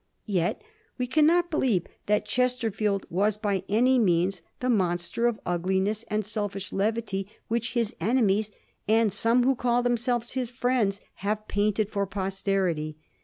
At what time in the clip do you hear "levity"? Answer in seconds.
6.73-7.29